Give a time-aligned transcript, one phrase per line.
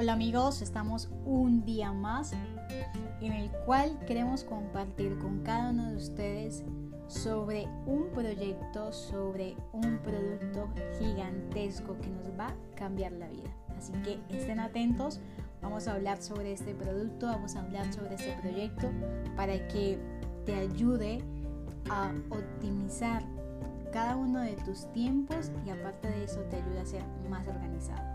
[0.00, 2.32] Hola amigos, estamos un día más
[3.20, 6.64] en el cual queremos compartir con cada uno de ustedes
[7.06, 13.54] sobre un proyecto, sobre un producto gigantesco que nos va a cambiar la vida.
[13.76, 15.20] Así que estén atentos,
[15.60, 18.90] vamos a hablar sobre este producto, vamos a hablar sobre este proyecto
[19.36, 19.98] para que
[20.46, 21.22] te ayude
[21.90, 23.22] a optimizar
[23.92, 28.10] cada uno de tus tiempos y aparte de eso te ayuda a ser más organizado.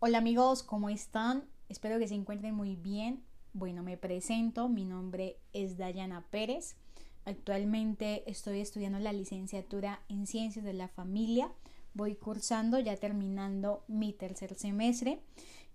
[0.00, 1.42] Hola amigos, ¿cómo están?
[1.68, 3.24] Espero que se encuentren muy bien.
[3.52, 6.76] Bueno, me presento, mi nombre es Dayana Pérez.
[7.24, 11.50] Actualmente estoy estudiando la licenciatura en Ciencias de la Familia.
[11.94, 15.20] Voy cursando, ya terminando mi tercer semestre.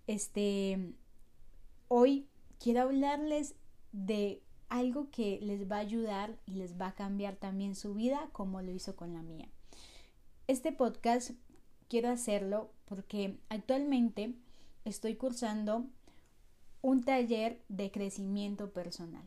[0.08, 0.94] Este,
[1.90, 2.30] hoy
[2.62, 3.56] quiero hablarles
[3.92, 8.30] de algo que les va a ayudar y les va a cambiar también su vida
[8.32, 9.50] como lo hizo con la mía.
[10.48, 11.32] Este podcast
[11.90, 14.36] quiero hacerlo porque actualmente
[14.86, 15.88] estoy cursando
[16.84, 19.24] un taller de crecimiento personal.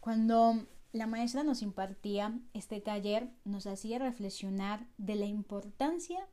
[0.00, 6.26] Cuando la maestra nos impartía este taller, nos hacía reflexionar de la importancia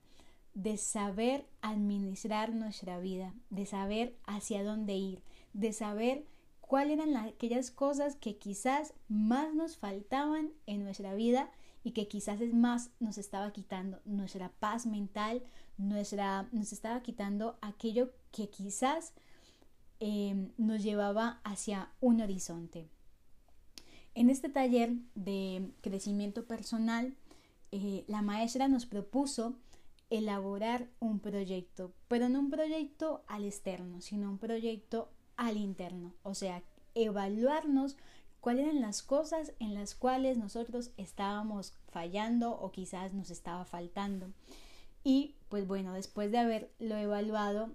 [0.55, 5.21] de saber administrar nuestra vida, de saber hacia dónde ir,
[5.53, 6.25] de saber
[6.61, 11.51] cuáles eran aquellas cosas que quizás más nos faltaban en nuestra vida
[11.85, 15.43] y que quizás es más nos estaba quitando nuestra paz mental,
[15.77, 16.13] nos
[16.73, 19.13] estaba quitando aquello que quizás
[19.99, 22.89] em, nos llevaba hacia un horizonte.
[24.15, 27.13] En este taller de crecimiento personal,
[27.71, 29.55] eh, la maestra nos propuso
[30.09, 36.33] elaborar un proyecto, pero no un proyecto al externo, sino un proyecto al interno, o
[36.33, 36.63] sea,
[36.95, 37.95] evaluarnos
[38.45, 44.27] cuáles eran las cosas en las cuales nosotros estábamos fallando o quizás nos estaba faltando.
[45.03, 47.71] Y pues bueno, después de haberlo evaluado,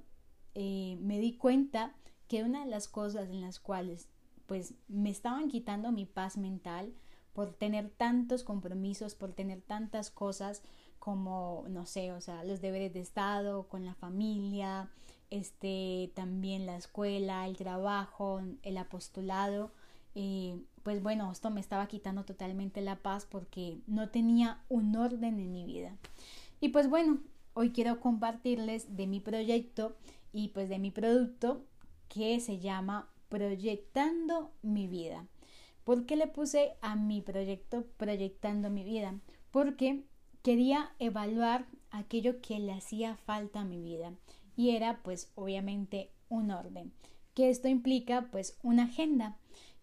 [0.54, 1.92] eh, me di cuenta
[2.28, 4.06] que una de las cosas en las cuales
[4.46, 6.94] pues me estaban quitando mi paz mental
[7.32, 10.62] por tener tantos compromisos, por tener tantas cosas
[11.00, 14.88] como, no sé, o sea, los deberes de Estado, con la familia,
[15.30, 19.72] este, también la escuela, el trabajo, el apostolado,
[20.14, 25.38] eh, pues bueno, esto me estaba quitando totalmente la paz porque no tenía un orden
[25.38, 25.96] en mi vida.
[26.60, 27.20] Y pues bueno,
[27.54, 29.96] hoy quiero compartirles de mi proyecto
[30.32, 31.64] y pues de mi producto
[32.08, 35.26] que se llama Proyectando mi vida.
[35.84, 39.14] ¿Por qué le puse a mi proyecto Proyectando mi vida?
[39.50, 40.04] Porque
[40.42, 44.12] quería evaluar aquello que le hacía falta a mi vida
[44.56, 46.92] y era pues obviamente un orden.
[47.34, 49.36] Que esto implica pues una agenda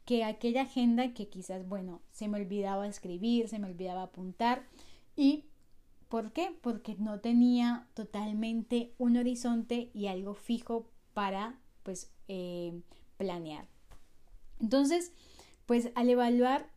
[0.08, 4.64] que aquella agenda que quizás, bueno, se me olvidaba escribir, se me olvidaba apuntar.
[5.18, 5.44] ¿Y
[6.08, 6.56] por qué?
[6.62, 12.80] Porque no tenía totalmente un horizonte y algo fijo para, pues, eh,
[13.18, 13.68] planear.
[14.62, 15.12] Entonces,
[15.66, 16.70] pues al evaluar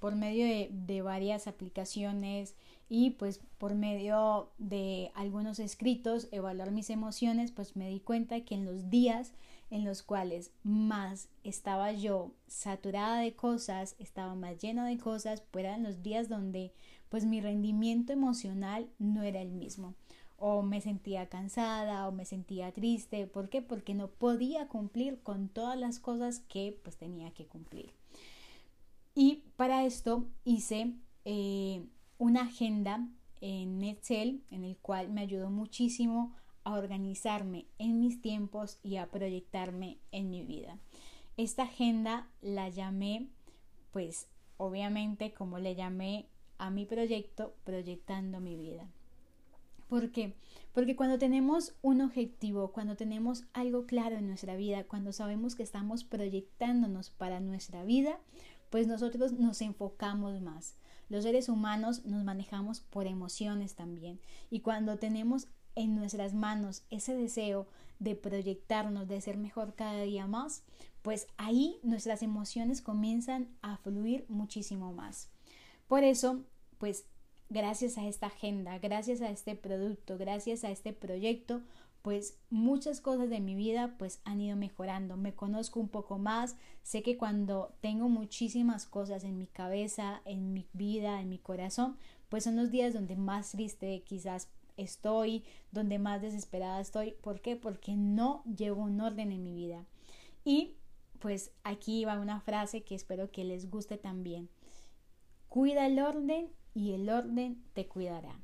[0.00, 2.56] por medio de, de, varias aplicaciones
[2.88, 8.56] y pues por medio de algunos escritos, evaluar mis emociones, pues me di cuenta que
[8.56, 9.32] en los días
[9.70, 15.64] en los cuales más estaba yo saturada de cosas, estaba más llena de cosas, pues
[15.64, 16.72] eran los días donde
[17.08, 19.94] pues mi rendimiento emocional no era el mismo.
[20.36, 23.26] O me sentía cansada o me sentía triste.
[23.26, 23.60] ¿Por qué?
[23.60, 27.92] Porque no podía cumplir con todas las cosas que pues tenía que cumplir.
[29.14, 30.94] Y para esto hice
[31.24, 31.84] eh,
[32.16, 33.06] una agenda
[33.40, 36.34] en Excel en el cual me ayudó muchísimo
[36.64, 40.78] a organizarme en mis tiempos y a proyectarme en mi vida.
[41.36, 43.28] Esta agenda la llamé,
[43.92, 46.26] pues obviamente como le llamé
[46.58, 48.86] a mi proyecto, proyectando mi vida.
[49.88, 50.36] ¿Por qué?
[50.72, 55.64] Porque cuando tenemos un objetivo, cuando tenemos algo claro en nuestra vida, cuando sabemos que
[55.64, 58.20] estamos proyectándonos para nuestra vida,
[58.70, 60.76] pues nosotros nos enfocamos más.
[61.08, 64.20] Los seres humanos nos manejamos por emociones también.
[64.48, 67.66] Y cuando tenemos en nuestras manos ese deseo
[67.98, 70.62] de proyectarnos, de ser mejor cada día más,
[71.02, 75.30] pues ahí nuestras emociones comienzan a fluir muchísimo más.
[75.86, 76.44] Por eso,
[76.78, 77.04] pues
[77.48, 81.62] gracias a esta agenda, gracias a este producto, gracias a este proyecto,
[82.02, 86.56] pues muchas cosas de mi vida pues han ido mejorando, me conozco un poco más,
[86.82, 91.96] sé que cuando tengo muchísimas cosas en mi cabeza, en mi vida, en mi corazón,
[92.28, 94.48] pues son los días donde más triste quizás
[94.82, 97.12] estoy, donde más desesperada estoy.
[97.20, 97.56] ¿Por qué?
[97.56, 99.84] Porque no llevo un orden en mi vida.
[100.44, 100.76] Y
[101.18, 104.48] pues aquí va una frase que espero que les guste también.
[105.48, 108.40] Cuida el orden y el orden te cuidará.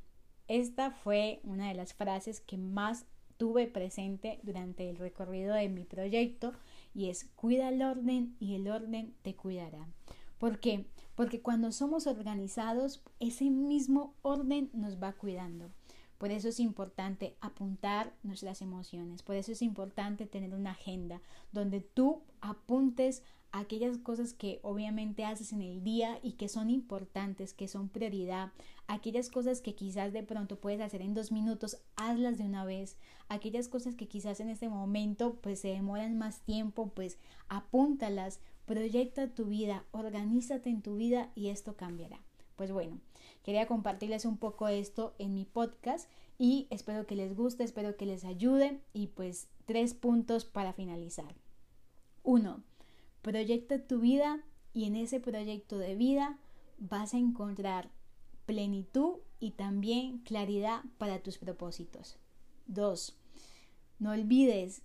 [0.48, 3.06] esta fue una de las frases que más
[3.36, 6.52] tuve presente durante el recorrido de mi proyecto
[6.94, 9.88] y es cuida el orden y el orden te cuidará.
[10.38, 10.86] ¿Por qué?
[11.14, 15.70] Porque cuando somos organizados, ese mismo orden nos va cuidando.
[16.18, 21.20] Por eso es importante apuntar nuestras emociones, por eso es importante tener una agenda
[21.52, 23.22] donde tú apuntes
[23.52, 28.52] aquellas cosas que obviamente haces en el día y que son importantes, que son prioridad,
[28.86, 32.96] aquellas cosas que quizás de pronto puedes hacer en dos minutos, hazlas de una vez,
[33.28, 39.28] aquellas cosas que quizás en este momento pues se demoran más tiempo, pues apúntalas, proyecta
[39.28, 42.25] tu vida, organízate en tu vida y esto cambiará.
[42.56, 43.00] Pues bueno,
[43.42, 46.08] quería compartirles un poco esto en mi podcast
[46.38, 51.34] y espero que les guste, espero que les ayude y pues tres puntos para finalizar.
[52.22, 52.62] Uno,
[53.22, 54.42] proyecta tu vida
[54.72, 56.38] y en ese proyecto de vida
[56.78, 57.90] vas a encontrar
[58.46, 62.18] plenitud y también claridad para tus propósitos.
[62.66, 63.16] 2.
[63.98, 64.82] No olvides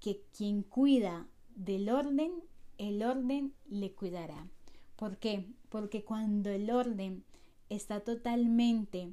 [0.00, 2.32] que quien cuida del orden,
[2.78, 4.48] el orden le cuidará.
[5.04, 5.44] ¿Por qué?
[5.68, 7.24] Porque cuando el orden
[7.68, 9.12] está totalmente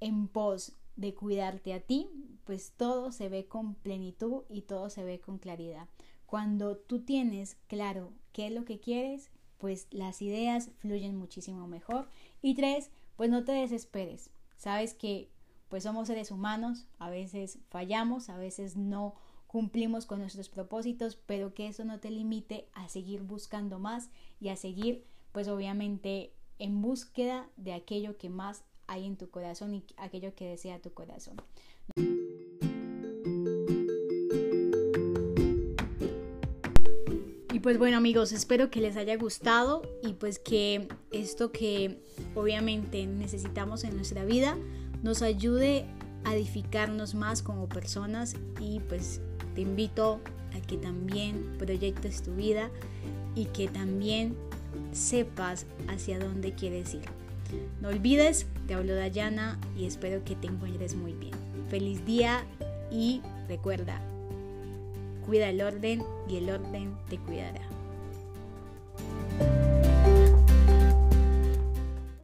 [0.00, 2.08] en pos de cuidarte a ti,
[2.44, 5.90] pues todo se ve con plenitud y todo se ve con claridad.
[6.24, 12.08] Cuando tú tienes claro qué es lo que quieres, pues las ideas fluyen muchísimo mejor.
[12.40, 14.30] Y tres, pues no te desesperes.
[14.56, 15.28] Sabes que
[15.68, 19.16] pues somos seres humanos, a veces fallamos, a veces no
[19.48, 24.08] cumplimos con nuestros propósitos, pero que eso no te limite a seguir buscando más
[24.40, 25.04] y a seguir
[25.36, 30.46] pues obviamente en búsqueda de aquello que más hay en tu corazón y aquello que
[30.46, 31.36] desea tu corazón.
[37.52, 42.00] Y pues bueno amigos, espero que les haya gustado y pues que esto que
[42.34, 44.56] obviamente necesitamos en nuestra vida
[45.02, 45.84] nos ayude
[46.24, 49.20] a edificarnos más como personas y pues
[49.54, 50.18] te invito
[50.54, 52.70] a que también proyectes tu vida
[53.34, 54.34] y que también
[54.92, 57.04] sepas hacia dónde quieres ir.
[57.80, 61.34] No olvides, te hablo Dayana y espero que te encuentres muy bien.
[61.68, 62.44] Feliz día
[62.90, 64.00] y recuerda,
[65.26, 67.75] Cuida el orden y el orden te cuidará.